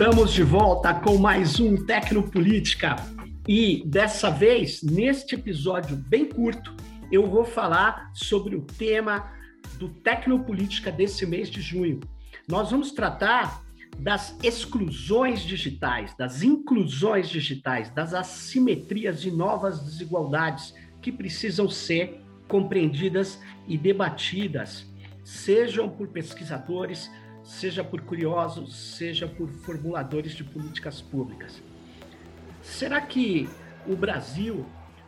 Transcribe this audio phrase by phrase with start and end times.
[0.00, 2.96] Estamos de volta com mais um Tecnopolítica
[3.46, 6.74] e dessa vez, neste episódio bem curto,
[7.12, 9.30] eu vou falar sobre o tema
[9.78, 12.00] do Tecnopolítica desse mês de junho.
[12.48, 13.62] Nós vamos tratar
[13.98, 23.38] das exclusões digitais, das inclusões digitais, das assimetrias e novas desigualdades que precisam ser compreendidas
[23.68, 24.90] e debatidas,
[25.22, 27.10] sejam por pesquisadores,
[27.42, 31.62] seja por curiosos, seja por formuladores de políticas públicas.
[32.62, 33.48] Será que
[33.86, 34.66] o Brasil,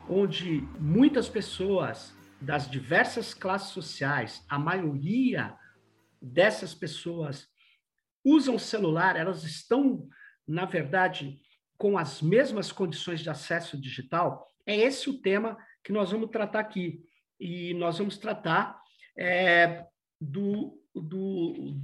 [0.08, 5.56] onde muitas pessoas das diversas classes sociais, a maioria
[6.20, 7.48] dessas pessoas
[8.24, 10.08] usam celular, elas estão,
[10.46, 11.40] na verdade,
[11.76, 14.46] com as mesmas condições de acesso digital?
[14.66, 17.04] É esse o tema que nós vamos tratar aqui.
[17.38, 18.80] E nós vamos tratar
[19.18, 19.84] é,
[20.20, 21.80] do do,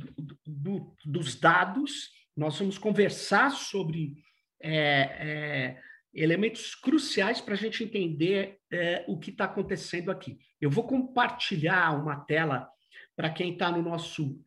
[0.46, 4.16] do, dos dados, nós vamos conversar sobre
[4.62, 5.80] é, é,
[6.14, 10.38] elementos cruciais para a gente entender é, o que está acontecendo aqui.
[10.60, 12.68] Eu vou compartilhar uma tela
[13.16, 14.40] para quem está no nosso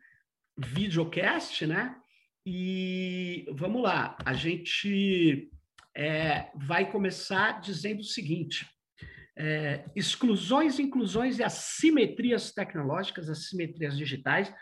[0.57, 1.95] videocast, né?
[2.45, 5.51] E vamos lá, a gente
[5.95, 8.65] é, vai começar dizendo o seguinte:
[9.37, 14.53] é, exclusões, inclusões e assimetrias tecnológicas, assimetrias digitais.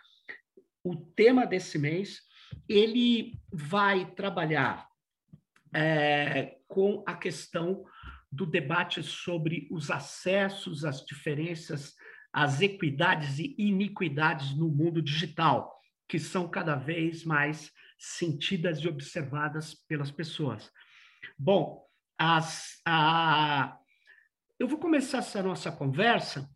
[0.83, 2.21] O tema desse mês
[2.67, 4.87] ele vai trabalhar
[5.73, 7.85] é, com a questão
[8.31, 11.95] do debate sobre os acessos, as diferenças,
[12.31, 19.73] as equidades e iniquidades no mundo digital, que são cada vez mais sentidas e observadas
[19.73, 20.71] pelas pessoas.
[21.37, 21.85] Bom,
[22.17, 23.78] as, a,
[24.59, 26.49] eu vou começar essa nossa conversa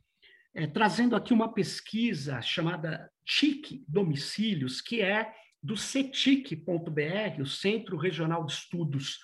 [0.54, 8.46] é, trazendo aqui uma pesquisa chamada TIC Domicílios, que é do CETIC.br, o Centro Regional
[8.46, 9.20] de Estudos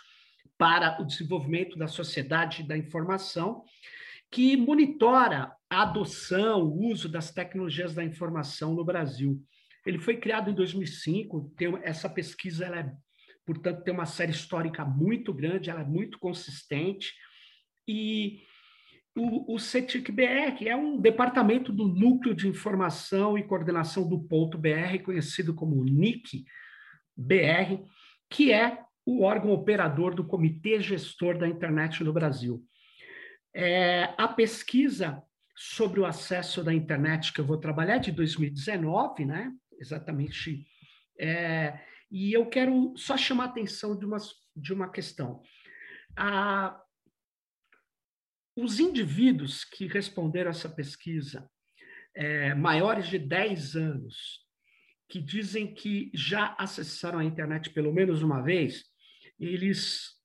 [0.57, 3.65] para o Desenvolvimento da Sociedade da Informação,
[4.31, 9.43] que monitora a adoção, o uso das tecnologias da informação no Brasil.
[9.85, 12.91] Ele foi criado em 2005, tem, essa pesquisa, ela é,
[13.45, 17.13] portanto, tem uma série histórica muito grande, ela é muito consistente,
[17.87, 18.47] e
[19.19, 24.57] o, o CETIC-BR, que é um departamento do Núcleo de Informação e Coordenação do Ponto
[24.57, 26.45] BR, conhecido como NIC-BR,
[28.29, 32.63] que é o órgão operador do Comitê Gestor da Internet no Brasil.
[33.53, 35.21] É, a pesquisa
[35.55, 39.51] sobre o acesso da internet que eu vou trabalhar é de 2019, né?
[39.79, 40.65] Exatamente.
[41.19, 44.17] É, e eu quero só chamar a atenção de uma,
[44.55, 45.41] de uma questão.
[46.15, 46.79] A,
[48.61, 51.49] os indivíduos que responderam essa pesquisa,
[52.15, 54.45] é, maiores de 10 anos,
[55.07, 58.85] que dizem que já acessaram a internet pelo menos uma vez,
[59.39, 60.15] eles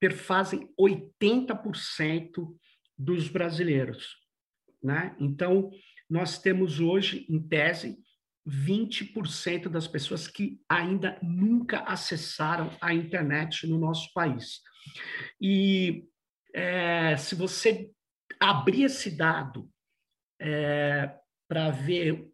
[0.00, 2.56] perfazem 80%
[2.98, 4.16] dos brasileiros.
[4.82, 5.16] Né?
[5.20, 5.70] Então,
[6.08, 7.98] nós temos hoje, em tese,
[8.46, 14.60] 20% das pessoas que ainda nunca acessaram a internet no nosso país.
[15.40, 16.04] E
[16.56, 17.90] é, se você
[18.40, 19.70] abrir esse dado
[20.40, 21.14] é,
[21.46, 22.26] para ver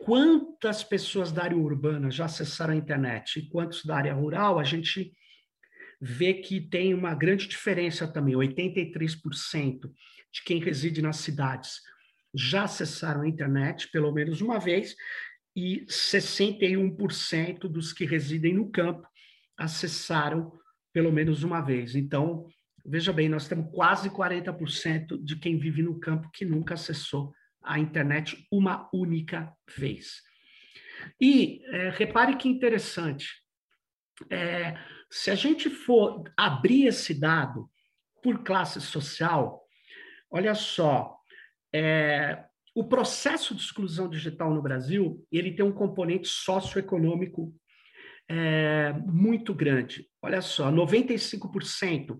[0.00, 4.64] quantas pessoas da área urbana já acessaram a internet e quantos da área rural, a
[4.64, 5.12] gente
[6.00, 8.34] vê que tem uma grande diferença também.
[8.34, 9.92] 83%
[10.32, 11.80] de quem reside nas cidades
[12.34, 14.96] já acessaram a internet pelo menos uma vez
[15.54, 19.06] e 61% dos que residem no campo
[19.56, 20.52] acessaram
[20.92, 21.94] pelo menos uma vez.
[21.94, 22.48] Então,
[22.84, 27.32] Veja bem, nós temos quase 40% de quem vive no campo que nunca acessou
[27.62, 30.20] a internet uma única vez.
[31.20, 33.28] E é, repare que interessante,
[34.30, 34.76] é,
[35.10, 37.70] se a gente for abrir esse dado
[38.22, 39.62] por classe social,
[40.30, 41.16] olha só,
[41.72, 47.54] é, o processo de exclusão digital no Brasil ele tem um componente socioeconômico
[48.28, 50.08] é, muito grande.
[50.22, 52.18] Olha só, 95%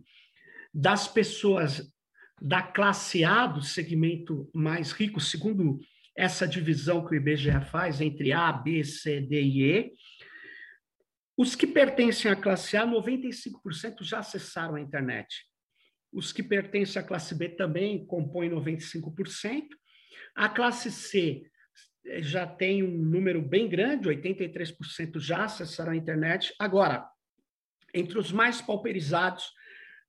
[0.72, 1.92] das pessoas
[2.40, 5.80] da classe A, do segmento mais rico, segundo
[6.16, 9.92] essa divisão que o IBGE faz entre A, B, C, D e E,
[11.36, 15.44] os que pertencem à classe A, 95% já acessaram a internet.
[16.12, 19.68] Os que pertencem à classe B também compõem 95%.
[20.34, 21.42] A classe C
[22.04, 26.54] eh, já tem um número bem grande, 83% já acessaram a internet.
[26.58, 27.08] Agora,
[27.94, 29.50] entre os mais pauperizados,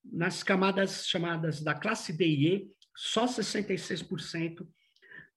[0.04, 4.68] nas camadas chamadas da classe D e E, só 66%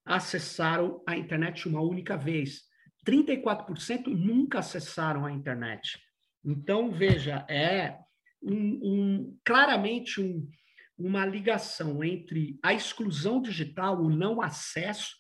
[0.05, 2.63] acessaram a internet uma única vez.
[3.07, 5.99] 34% nunca acessaram a internet.
[6.45, 7.99] Então, veja, é
[8.43, 10.49] um, um, claramente um,
[10.99, 15.15] uma ligação entre a exclusão digital, o não acesso,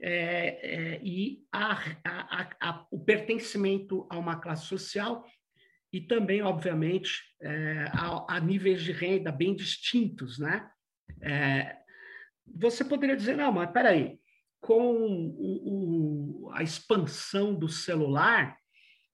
[0.00, 5.24] é, é, e a, a, a, o pertencimento a uma classe social
[5.92, 10.66] e também, obviamente, é, a, níveis de renda bem distintos, né?
[11.20, 11.76] É,
[12.46, 14.18] você poderia dizer, não, mas peraí,
[14.60, 18.56] com o, o, a expansão do celular,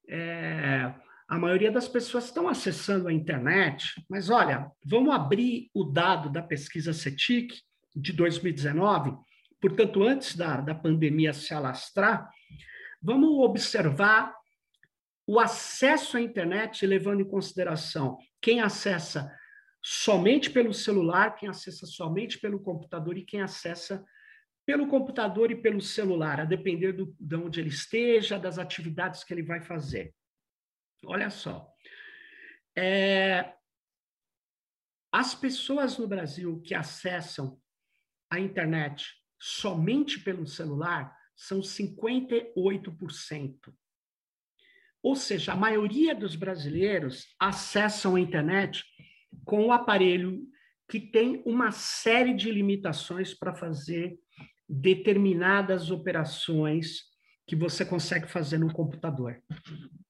[0.09, 0.95] é,
[1.29, 6.43] a maioria das pessoas estão acessando a internet, mas olha, vamos abrir o dado da
[6.43, 7.61] pesquisa CETIC
[7.95, 9.13] de 2019,
[9.61, 12.31] portanto, antes da, da pandemia se alastrar,
[13.03, 14.39] vamos observar
[15.29, 19.31] o acesso à internet, levando em consideração quem acessa
[19.83, 24.03] somente pelo celular, quem acessa somente pelo computador e quem acessa
[24.65, 29.35] pelo computador e pelo celular, a depender do, de onde ele esteja, das atividades que
[29.35, 30.15] ele vai fazer.
[31.05, 31.71] Olha só.
[32.75, 33.53] É,
[35.13, 37.61] as pessoas no Brasil que acessam
[38.31, 39.05] a internet
[39.39, 43.75] somente pelo celular são 58%.
[45.03, 48.85] Ou seja, a maioria dos brasileiros acessam a internet
[49.45, 50.41] com o aparelho
[50.89, 54.19] que tem uma série de limitações para fazer
[54.69, 57.03] determinadas operações
[57.47, 59.43] que você consegue fazer no computador.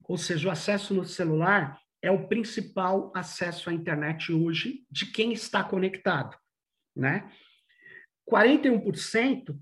[0.04, 5.32] Ou seja, o acesso no celular é o principal acesso à internet hoje de quem
[5.32, 6.36] está conectado,
[6.96, 7.30] né?
[8.30, 9.58] 41%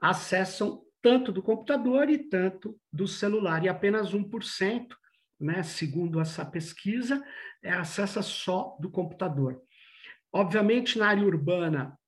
[0.00, 4.86] acessam tanto do computador e tanto do celular, e apenas 1%,
[5.40, 7.22] né, segundo essa pesquisa,
[7.62, 9.60] é acessa só do computador.
[10.32, 11.98] Obviamente, na área urbana,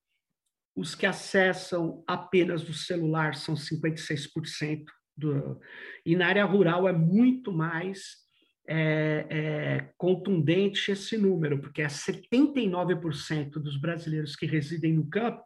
[0.77, 4.85] os que acessam apenas do celular são 56%,
[5.17, 5.61] do,
[6.05, 8.25] e na área rural é muito mais
[8.67, 15.43] é, é, contundente esse número, porque é 79% dos brasileiros que residem no campo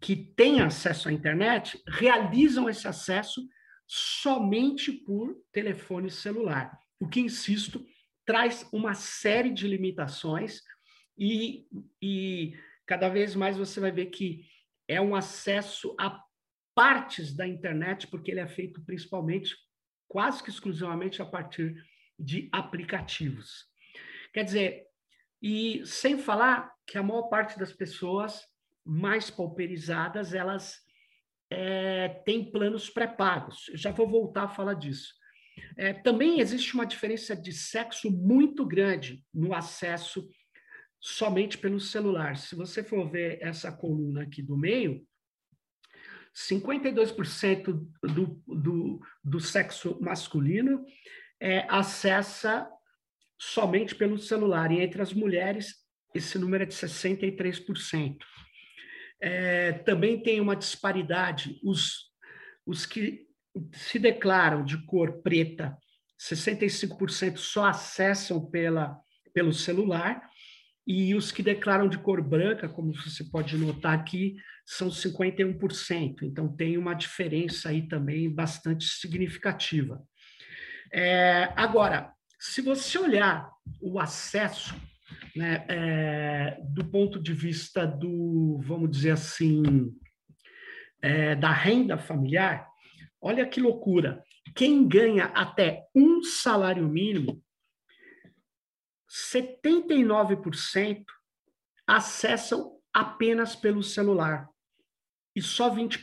[0.00, 3.46] que têm acesso à internet realizam esse acesso
[3.86, 6.78] somente por telefone celular.
[6.98, 7.84] O que, insisto,
[8.24, 10.60] traz uma série de limitações
[11.16, 11.66] e,
[12.02, 12.54] e
[12.84, 14.44] cada vez mais você vai ver que
[14.88, 16.22] é um acesso a
[16.74, 19.56] partes da internet, porque ele é feito principalmente,
[20.06, 21.74] quase que exclusivamente a partir
[22.18, 23.66] de aplicativos.
[24.32, 24.86] Quer dizer,
[25.40, 28.42] e sem falar que a maior parte das pessoas
[28.86, 30.80] mais pauperizadas, elas
[31.50, 33.70] é, têm planos pré-pagos.
[33.74, 35.12] Já vou voltar a falar disso.
[35.76, 40.28] É, também existe uma diferença de sexo muito grande no acesso
[41.00, 42.36] somente pelo celular.
[42.36, 45.06] Se você for ver essa coluna aqui do meio,
[46.34, 47.64] 52%
[48.02, 50.84] do, do, do sexo masculino
[51.40, 52.70] é, acessa
[53.38, 55.74] somente pelo celular, e entre as mulheres,
[56.14, 58.18] esse número é de 63%
[59.20, 61.58] é, também tem uma disparidade.
[61.62, 62.10] Os,
[62.66, 63.26] os que
[63.72, 65.76] se declaram de cor preta,
[66.20, 68.98] 65% só acessam pela,
[69.32, 70.22] pelo celular,
[70.86, 76.22] e os que declaram de cor branca, como você pode notar aqui, são 51%.
[76.22, 80.00] Então, tem uma diferença aí também bastante significativa.
[80.92, 83.50] É, agora, se você olhar
[83.80, 84.76] o acesso
[85.36, 89.94] né, é, do ponto de vista do, vamos dizer assim,
[91.02, 92.66] é, da renda familiar,
[93.20, 94.24] olha que loucura.
[94.54, 97.42] Quem ganha até um salário mínimo,
[99.34, 101.04] 79%
[101.86, 104.48] acessam apenas pelo celular.
[105.34, 106.02] E só 20%,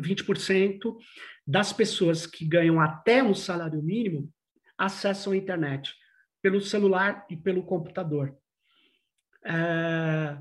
[0.00, 0.96] 20%
[1.44, 4.32] das pessoas que ganham até um salário mínimo
[4.78, 5.92] acessam a internet
[6.46, 8.38] pelo celular e pelo computador.
[9.44, 10.38] É,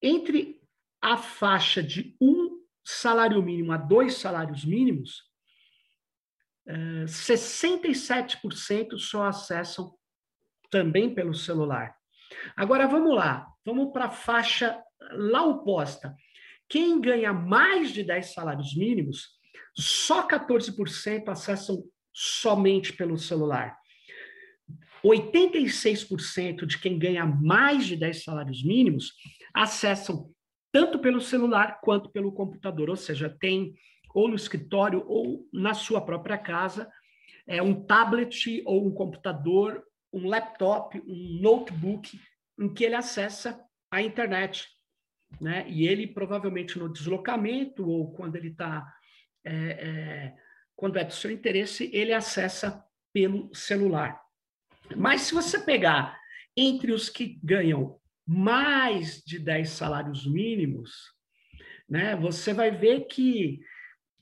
[0.00, 0.58] entre
[1.02, 5.24] a faixa de um salário mínimo a dois salários mínimos,
[6.66, 9.94] é, 67% só acessam
[10.70, 11.94] também pelo celular.
[12.56, 14.82] Agora vamos lá, vamos para a faixa
[15.12, 16.16] lá oposta.
[16.66, 19.28] Quem ganha mais de 10 salários mínimos,
[19.76, 23.77] só 14% acessam somente pelo celular.
[25.04, 29.12] 86% de quem ganha mais de 10 salários mínimos
[29.54, 30.30] acessam
[30.72, 33.74] tanto pelo celular quanto pelo computador, ou seja, tem
[34.14, 36.90] ou no escritório ou na sua própria casa
[37.48, 42.20] é um tablet ou um computador, um laptop, um notebook
[42.58, 43.58] em que ele acessa
[43.90, 44.68] a internet,
[45.40, 45.64] né?
[45.68, 48.86] E ele provavelmente no deslocamento ou quando ele está
[49.42, 50.34] é, é,
[50.76, 54.20] quando é do seu interesse, ele acessa pelo celular.
[54.96, 56.18] Mas se você pegar
[56.56, 60.90] entre os que ganham mais de 10 salários mínimos,
[61.88, 63.60] né, você vai ver que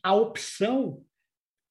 [0.03, 1.05] a opção,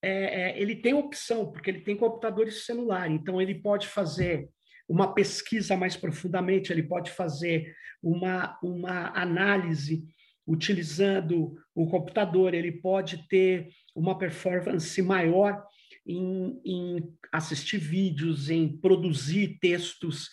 [0.01, 4.49] é, é, ele tem opção, porque ele tem computadores celular, então ele pode fazer
[4.87, 7.73] uma pesquisa mais profundamente, ele pode fazer
[8.03, 10.03] uma, uma análise
[10.45, 15.65] utilizando o computador, ele pode ter uma performance maior
[16.05, 20.29] em, em assistir vídeos, em produzir textos,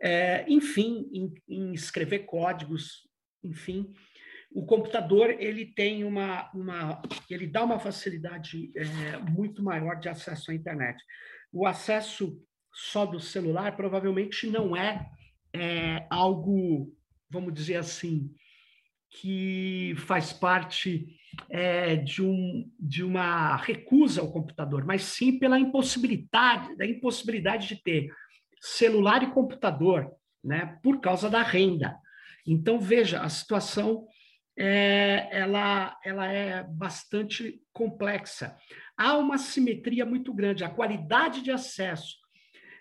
[0.00, 3.08] é, enfim, em, em, escrever códigos,
[3.42, 3.92] enfim.
[4.50, 10.50] O computador ele tem uma, uma ele dá uma facilidade é, muito maior de acesso
[10.50, 11.02] à internet.
[11.52, 12.40] O acesso
[12.72, 15.10] só do celular provavelmente não é,
[15.52, 16.94] é algo,
[17.28, 18.32] vamos dizer assim,
[19.10, 21.17] que faz parte
[21.48, 27.82] é, de, um, de uma recusa ao computador, mas sim pela impossibilidade, da impossibilidade de
[27.82, 28.10] ter
[28.60, 30.10] celular e computador,
[30.42, 31.96] né, por causa da renda.
[32.46, 34.06] Então veja, a situação
[34.56, 38.56] é, ela, ela é bastante complexa.
[38.96, 42.16] Há uma simetria muito grande, a qualidade de acesso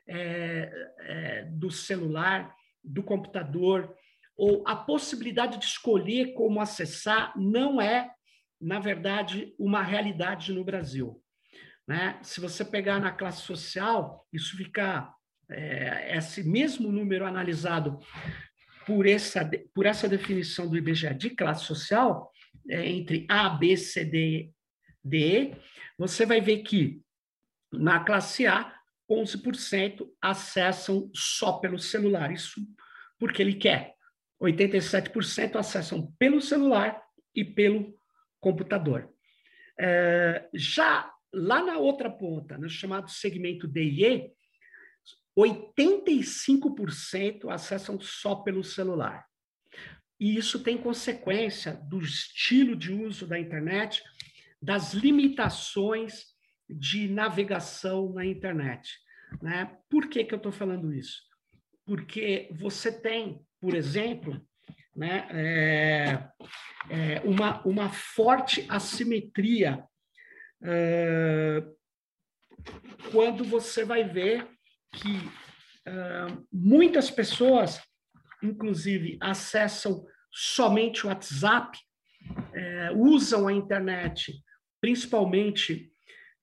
[0.07, 3.93] é, é, do celular, do computador,
[4.35, 8.09] ou a possibilidade de escolher como acessar não é,
[8.59, 11.21] na verdade, uma realidade no Brasil.
[11.87, 12.19] Né?
[12.21, 15.13] Se você pegar na classe social, isso fica
[15.49, 17.99] é, esse mesmo número analisado
[18.85, 22.31] por essa, por essa definição do IBGE de classe social,
[22.69, 24.51] é, entre A, B, C, D,
[25.03, 25.55] D,
[25.97, 27.01] você vai ver que
[27.71, 28.73] na classe A,
[29.09, 32.61] 11% acessam só pelo celular, isso
[33.17, 33.95] porque ele quer.
[34.41, 37.01] 87% acessam pelo celular
[37.33, 37.97] e pelo
[38.39, 39.11] computador.
[39.79, 44.31] É, já lá na outra ponta, no chamado segmento D e E,
[45.37, 49.25] 85% acessam só pelo celular.
[50.19, 54.01] E isso tem consequência do estilo de uso da internet,
[54.59, 56.35] das limitações
[56.67, 58.97] de navegação na internet.
[59.41, 59.77] Né?
[59.87, 61.21] Por que, que eu estou falando isso?
[61.85, 64.41] Porque você tem por exemplo,
[64.97, 66.29] né, é,
[66.89, 69.85] é uma, uma forte assimetria
[73.11, 74.47] quando você vai ver
[74.91, 75.29] que
[76.51, 77.79] muitas pessoas,
[78.41, 81.77] inclusive, acessam somente o WhatsApp,
[82.53, 84.33] é, usam a internet,
[84.81, 85.91] principalmente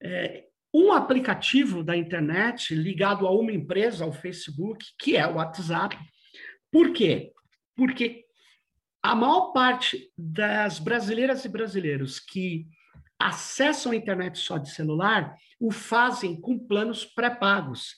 [0.02, 5.96] é, um aplicativo da internet ligado a uma empresa, ao Facebook, que é o WhatsApp,
[6.72, 7.32] por quê?
[7.76, 8.23] Porque
[9.04, 12.66] a maior parte das brasileiras e brasileiros que
[13.18, 17.96] acessam a internet só de celular o fazem com planos pré-pagos.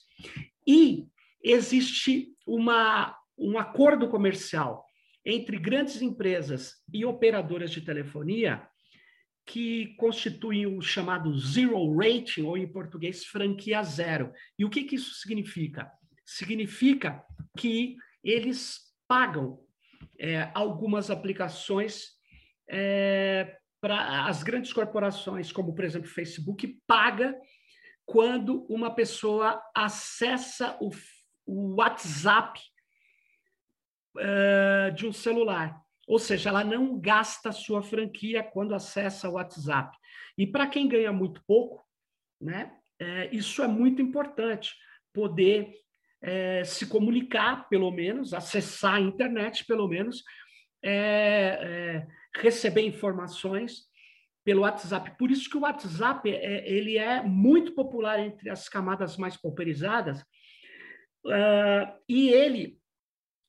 [0.66, 1.06] E
[1.40, 4.84] existe uma, um acordo comercial
[5.24, 8.66] entre grandes empresas e operadoras de telefonia
[9.46, 14.32] que constituem o chamado zero rating, ou em português, franquia zero.
[14.58, 15.88] E o que, que isso significa?
[16.24, 17.22] Significa
[17.56, 17.94] que
[18.24, 19.64] eles pagam
[20.18, 22.16] é, algumas aplicações
[22.68, 27.38] é, para as grandes corporações, como por exemplo o Facebook, paga
[28.04, 30.90] quando uma pessoa acessa o,
[31.44, 32.60] o WhatsApp
[34.18, 35.80] é, de um celular.
[36.06, 39.96] Ou seja, ela não gasta sua franquia quando acessa o WhatsApp.
[40.38, 41.84] E para quem ganha muito pouco,
[42.40, 44.74] né, é, isso é muito importante,
[45.12, 45.74] poder
[46.26, 50.24] é, se comunicar, pelo menos, acessar a internet, pelo menos,
[50.82, 53.84] é, é, receber informações
[54.44, 55.16] pelo WhatsApp.
[55.16, 60.20] Por isso que o WhatsApp é, ele é muito popular entre as camadas mais pauperizadas
[61.24, 62.76] uh, e ele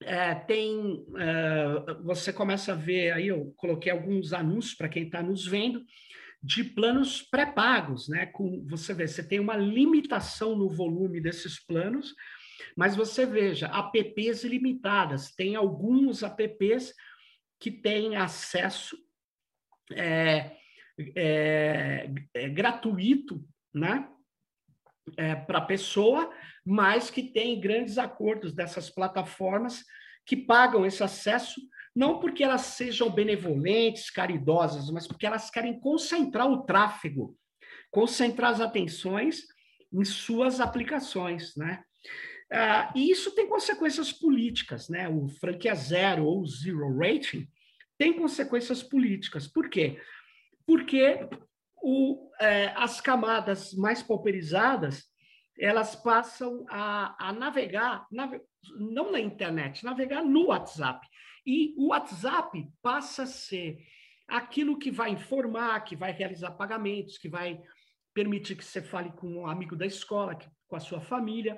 [0.04, 5.22] é, tem uh, você começa a ver aí eu coloquei alguns anúncios para quem está
[5.22, 5.84] nos vendo
[6.42, 8.28] de planos pré-pagos, né?
[8.28, 12.14] Com você vê, você tem uma limitação no volume desses planos,
[12.76, 16.94] mas você veja, apps ilimitadas, tem alguns apps
[17.60, 18.98] que têm acesso
[19.92, 20.58] é,
[21.16, 24.10] é, é gratuito, né?
[25.16, 26.30] É, para a pessoa,
[26.66, 29.86] mas que tem grandes acordos dessas plataformas
[30.26, 31.62] que pagam esse acesso,
[31.96, 37.38] não porque elas sejam benevolentes, caridosas, mas porque elas querem concentrar o tráfego,
[37.90, 39.44] concentrar as atenções
[39.94, 41.82] em suas aplicações, né?
[42.52, 45.10] Uh, e isso tem consequências políticas, né?
[45.10, 47.48] O franquia zero ou zero rating
[47.98, 49.48] tem consequências políticas.
[49.48, 50.00] Por quê?
[50.66, 51.28] Porque
[51.82, 55.06] o, é, as camadas mais pauperizadas
[55.60, 58.40] elas passam a, a navegar, nave,
[58.78, 61.06] não na internet, navegar no WhatsApp.
[61.46, 63.80] E o WhatsApp passa a ser
[64.28, 67.60] aquilo que vai informar, que vai realizar pagamentos, que vai
[68.14, 71.58] permitir que você fale com um amigo da escola, que, com a sua família,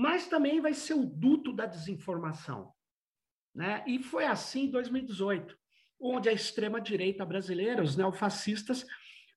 [0.00, 2.72] mas também vai ser o duto da desinformação.
[3.54, 3.84] Né?
[3.86, 5.54] E foi assim em 2018,
[6.00, 8.86] onde a extrema-direita brasileira, os neofascistas,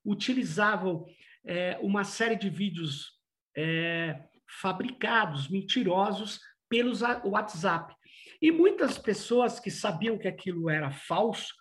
[0.02, 1.04] utilizavam
[1.44, 3.12] é, uma série de vídeos
[3.54, 4.24] é,
[4.62, 7.94] fabricados, mentirosos, pelos WhatsApp.
[8.40, 11.52] E muitas pessoas que sabiam que aquilo era falso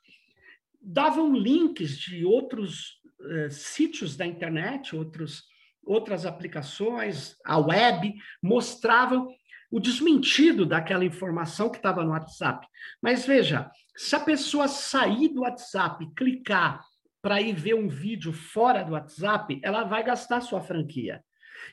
[0.82, 5.44] davam links de outros uh, sítios da internet, outros,
[5.86, 9.28] outras aplicações, a web, mostravam
[9.72, 12.68] o desmentido daquela informação que estava no WhatsApp.
[13.02, 16.84] Mas veja, se a pessoa sair do WhatsApp clicar
[17.22, 21.24] para ir ver um vídeo fora do WhatsApp, ela vai gastar sua franquia.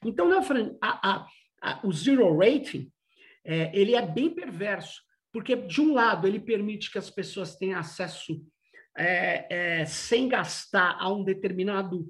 [0.04, 0.38] Então, na,
[0.80, 1.26] a, a,
[1.60, 2.90] a, o zero rating,
[3.44, 5.02] é, ele é bem perverso,
[5.32, 8.40] porque, de um lado, ele permite que as pessoas tenham acesso
[8.96, 12.08] é, é, sem gastar a um determinado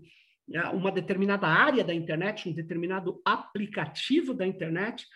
[0.73, 5.07] uma determinada área da internet, um determinado aplicativo da internet,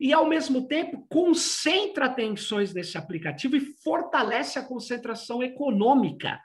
[0.00, 6.40] e, ao mesmo tempo, concentra atenções nesse aplicativo e fortalece a concentração econômica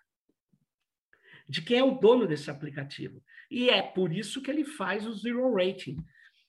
[1.49, 3.21] de quem é o dono desse aplicativo.
[3.49, 5.97] E é por isso que ele faz o zero rating.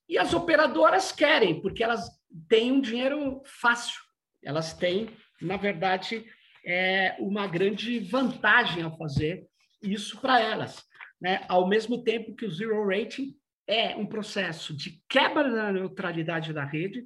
[0.08, 2.08] E as operadoras querem, porque elas
[2.48, 4.00] têm um dinheiro fácil.
[4.42, 6.24] Elas têm, na verdade,
[6.64, 9.46] é, uma grande vantagem ao fazer
[9.82, 10.84] isso para elas.
[11.20, 11.44] Né?
[11.48, 13.34] Ao mesmo tempo que o zero rating
[13.66, 17.04] é um processo de quebra da neutralidade da rede,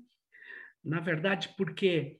[0.84, 2.18] na verdade, porque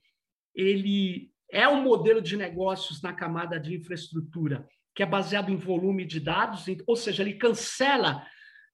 [0.55, 6.05] ele é um modelo de negócios na camada de infraestrutura que é baseado em volume
[6.05, 8.25] de dados, ou seja, ele cancela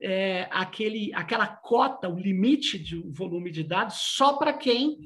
[0.01, 4.97] é, aquele, aquela cota, o limite de volume de dados, só para quem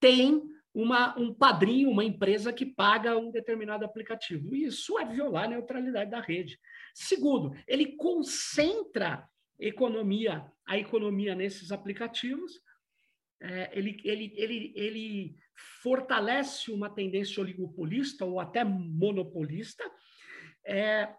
[0.00, 0.42] tem
[0.78, 4.54] uma, um padrinho, uma empresa que paga um determinado aplicativo.
[4.54, 6.56] Isso é violar a neutralidade da rede.
[6.94, 12.60] Segundo, ele concentra economia, a economia nesses aplicativos,
[13.42, 15.36] é, ele, ele, ele, ele
[15.82, 19.82] fortalece uma tendência oligopolista ou até monopolista,
[20.64, 21.12] é,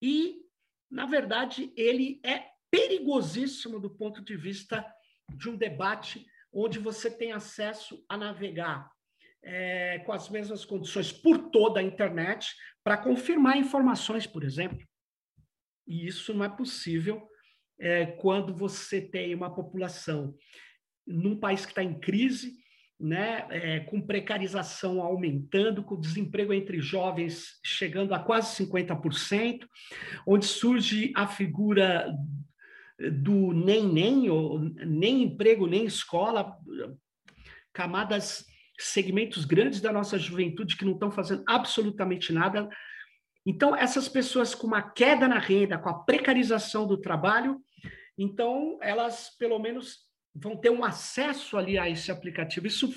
[0.00, 0.40] e,
[0.88, 4.86] na verdade, ele é perigosíssimo do ponto de vista
[5.34, 8.90] de um debate onde você tem acesso a navegar
[9.42, 14.78] é, com as mesmas condições por toda a internet para confirmar informações, por exemplo.
[15.86, 17.28] E isso não é possível
[17.80, 20.34] é, quando você tem uma população
[21.06, 22.62] num país que está em crise,
[23.00, 29.66] né, é, com precarização aumentando, com desemprego entre jovens chegando a quase 50%,
[30.24, 32.14] onde surge a figura
[33.10, 36.56] do nem nem, ou nem emprego, nem escola,
[37.72, 38.44] camadas,
[38.78, 42.68] segmentos grandes da nossa juventude que não estão fazendo absolutamente nada.
[43.44, 47.60] Então, essas pessoas com uma queda na renda, com a precarização do trabalho,
[48.16, 49.98] então elas pelo menos
[50.34, 52.66] vão ter um acesso ali a esse aplicativo.
[52.66, 52.92] Isso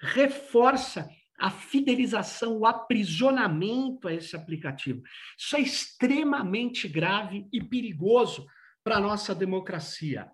[0.00, 5.02] reforça a fidelização, o aprisionamento a esse aplicativo.
[5.38, 8.46] Isso é extremamente grave e perigoso
[8.82, 10.30] para a nossa democracia.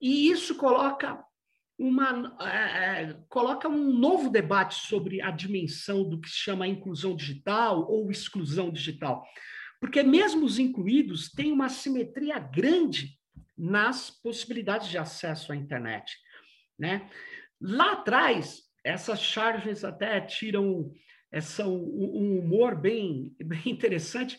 [0.00, 1.22] E isso coloca
[1.78, 7.16] uma é, é, coloca um novo debate sobre a dimensão do que se chama inclusão
[7.16, 9.24] digital ou exclusão digital.
[9.80, 13.18] Porque mesmo os incluídos têm uma simetria grande
[13.56, 16.14] nas possibilidades de acesso à internet.
[16.78, 17.10] Né?
[17.60, 20.92] Lá atrás, essas charges até tiram
[21.32, 24.38] essa, um humor bem, bem interessante,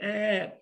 [0.00, 0.58] é,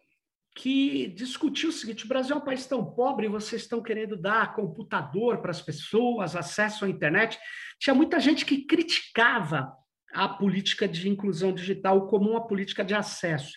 [0.57, 4.55] que discutiu o seguinte: o Brasil é um país tão pobre, vocês estão querendo dar
[4.55, 7.39] computador para as pessoas, acesso à internet.
[7.79, 9.73] Tinha muita gente que criticava
[10.13, 13.53] a política de inclusão digital como uma política de acesso.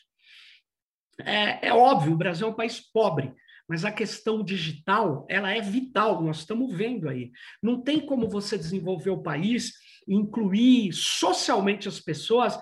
[1.21, 3.33] É, é óbvio, o Brasil é um país pobre,
[3.67, 7.31] mas a questão digital, ela é vital, nós estamos vendo aí.
[7.61, 9.73] Não tem como você desenvolver o país,
[10.07, 12.59] incluir socialmente as pessoas,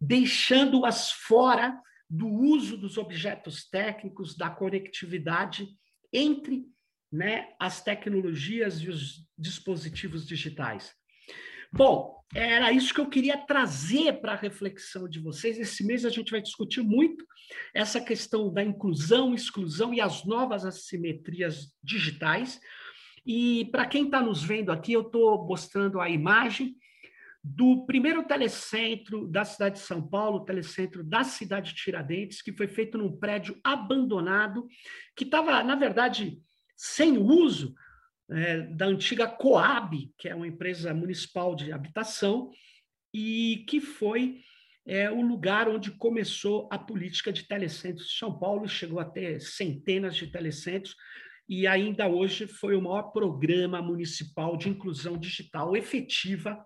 [0.00, 1.78] deixando-as fora
[2.10, 5.68] do uso dos objetos técnicos, da conectividade
[6.12, 6.64] entre
[7.12, 10.92] né, as tecnologias e os dispositivos digitais.
[11.72, 15.56] Bom, era isso que eu queria trazer para a reflexão de vocês.
[15.56, 17.24] Esse mês a gente vai discutir muito
[17.72, 22.60] essa questão da inclusão, exclusão e as novas assimetrias digitais.
[23.24, 26.74] E para quem está nos vendo aqui, eu estou mostrando a imagem
[27.42, 32.68] do primeiro telecentro da cidade de São Paulo, telecentro da cidade de Tiradentes, que foi
[32.68, 34.66] feito num prédio abandonado,
[35.16, 36.38] que estava, na verdade,
[36.76, 37.74] sem uso
[38.30, 42.50] é, da antiga Coab, que é uma empresa municipal de habitação,
[43.12, 44.40] e que foi
[44.86, 49.40] é, o lugar onde começou a política de telecentros de São Paulo, chegou a ter
[49.40, 50.94] centenas de telecentros,
[51.48, 56.64] e ainda hoje foi o maior programa municipal de inclusão digital efetiva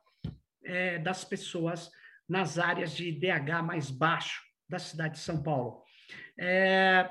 [0.64, 1.90] é, das pessoas
[2.28, 5.82] nas áreas de IDH mais baixo da cidade de São Paulo.
[6.38, 7.10] É,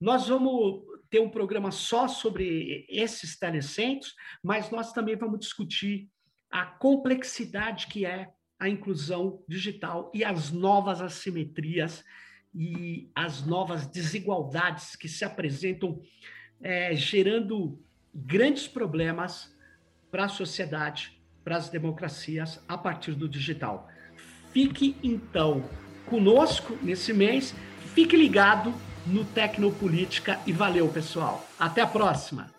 [0.00, 6.08] nós vamos ter um programa só sobre esses telecentros, mas nós também vamos discutir
[6.50, 12.04] a complexidade que é a inclusão digital e as novas assimetrias
[12.54, 16.00] e as novas desigualdades que se apresentam,
[16.60, 17.82] é, gerando
[18.14, 19.52] grandes problemas
[20.10, 23.88] para a sociedade, para as democracias a partir do digital.
[24.52, 25.62] Fique então
[26.06, 27.54] conosco nesse mês,
[27.94, 28.72] fique ligado
[29.06, 31.46] no Tecnopolítica e valeu, pessoal.
[31.58, 32.53] Até a próxima!